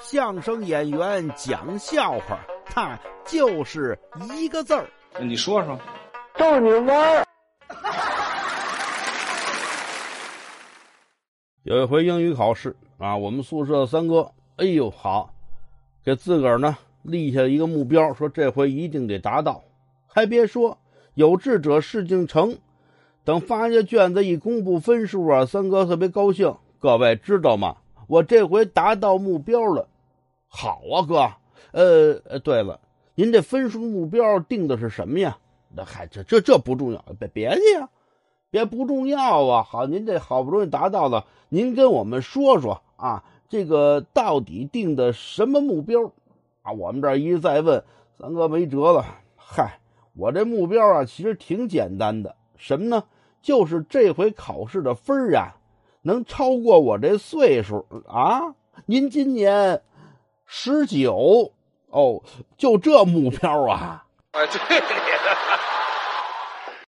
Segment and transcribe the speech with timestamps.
[0.00, 3.98] 相声演员讲笑话，他就是
[4.36, 4.88] 一个字儿。
[5.20, 5.78] 你说说，
[6.36, 7.26] 逗你玩儿。
[11.62, 15.32] 有一回英语考试啊，我们宿舍三哥，哎呦好，
[16.04, 19.62] 给自个儿呢立下一个目标，说这回一定得达到。
[20.06, 20.78] 还别说，
[21.14, 22.58] 有志者事竟成。
[23.24, 26.56] 等发下卷子一公布分数啊，三哥特别高兴。
[26.80, 27.76] 各位知道吗？
[28.12, 29.88] 我这回达到目标了。
[30.46, 31.32] 好啊，哥。
[31.72, 32.78] 呃呃，对了，
[33.14, 35.38] 您这分数目标定的是什么呀？
[35.74, 37.88] 那嗨，这这这不重要，别别介呀，
[38.50, 39.62] 别不重要啊。
[39.62, 46.12] 好，您这好不容易达到了，您跟我们说说啊，这个到底定的什么目标？
[46.60, 47.82] 啊，我们这一再问，
[48.18, 49.06] 三哥没辙了。
[49.36, 49.78] 嗨，
[50.12, 52.36] 我这目标啊，其实挺简单的。
[52.58, 53.04] 什么呢？
[53.40, 55.56] 就是这回考试的分儿啊，
[56.02, 58.54] 能超过我这岁数啊！
[58.86, 59.82] 您今年
[60.46, 61.52] 十九
[61.90, 62.22] 哦，
[62.56, 64.04] 就这目标啊？
[64.32, 64.86] 啊，对的。